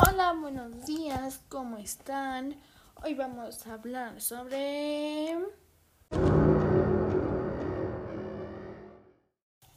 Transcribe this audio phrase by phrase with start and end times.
[0.00, 2.54] Hola, buenos días, ¿cómo están?
[3.02, 5.36] Hoy vamos a hablar sobre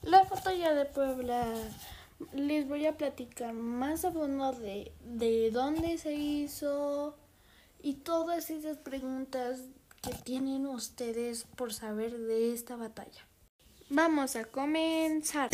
[0.03, 1.51] la batalla de Puebla.
[2.33, 7.17] Les voy a platicar más a fondo de, de dónde se hizo
[7.81, 9.61] y todas esas preguntas
[10.03, 13.25] que tienen ustedes por saber de esta batalla.
[13.89, 15.49] Vamos a comenzar.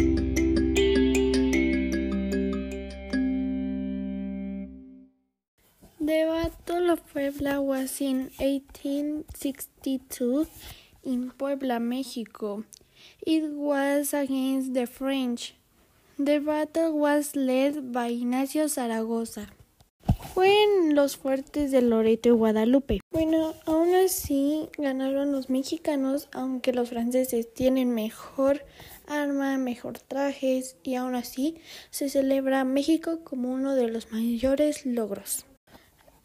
[7.14, 10.48] Puebla was in 1862
[11.04, 12.64] in Puebla, Mexico.
[13.26, 15.54] It was against the French.
[16.18, 19.48] The battle was led by Ignacio Zaragoza.
[20.40, 23.00] En los fuertes de Loreto y Guadalupe.
[23.12, 28.64] Bueno, aún así ganaron los mexicanos, aunque los franceses tienen mejor
[29.08, 31.56] arma, mejor trajes y aún así
[31.90, 35.46] se celebra México como uno de los mayores logros.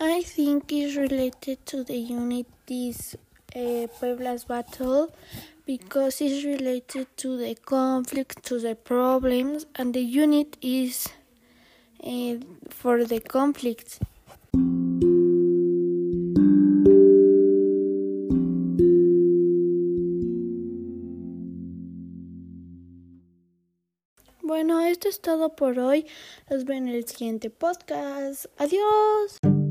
[0.04, 3.14] I think is related to the unit this
[3.54, 5.14] uh, Puebla's battle
[5.64, 11.06] because it's related to the conflict, to the problems, and the unit is
[12.02, 12.34] uh,
[12.68, 14.00] for the conflict.
[24.42, 26.06] Bueno, esto es todo por hoy.
[26.50, 28.46] Los veo en el siguiente podcast.
[28.58, 29.61] Adiós.